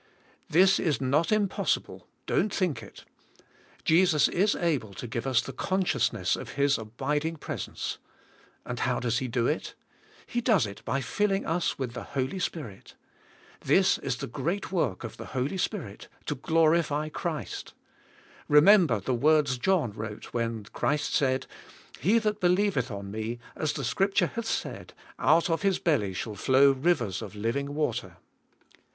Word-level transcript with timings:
This 0.49 0.79
is 0.79 0.99
not 0.99 1.31
impossible, 1.31 2.07
don't 2.25 2.51
think 2.51 2.81
it. 2.81 3.05
Jesus 3.85 4.27
is 4.27 4.55
able 4.55 4.95
to 4.95 5.05
give 5.07 5.27
us 5.27 5.41
the 5.41 5.53
consciousness 5.53 6.35
of 6.35 6.53
His 6.53 6.79
abiding 6.79 7.35
presence, 7.35 7.99
and 8.65 8.79
how 8.79 8.99
does 8.99 9.19
He 9.19 9.27
do 9.27 9.45
it? 9.45 9.75
He 10.25 10.41
does 10.41 10.65
it 10.65 10.83
by 10.85 11.01
filling 11.01 11.45
us 11.45 11.77
with 11.77 11.93
the 11.93 12.01
Holy 12.17 12.39
Spirit. 12.39 12.95
This 13.59 13.99
is 13.99 14.15
the 14.17 14.25
great 14.25 14.71
work 14.71 15.03
of 15.03 15.17
the 15.17 15.25
Holy 15.37 15.59
Spirit, 15.59 16.07
to 16.25 16.33
glorify 16.33 17.09
Christ. 17.09 17.75
Remember 18.47 18.99
the 18.99 19.13
words 19.13 19.59
John 19.59 19.91
wrote 19.91 20.33
when 20.33 20.63
Christ 20.63 21.13
said,' 21.13 21.45
'He 21.99 22.17
that 22.17 22.41
believeth 22.41 22.89
on 22.89 23.11
Me 23.11 23.37
as 23.55 23.73
the 23.73 23.83
Scripture 23.83 24.31
hath 24.33 24.47
said, 24.47 24.95
out 25.19 25.47
of 25.47 25.61
his 25.61 25.77
belly 25.77 26.15
shall 26.15 26.33
flow 26.33 26.71
rivers 26.71 27.21
of 27.21 27.35
living 27.35 27.75
water. 27.75 28.17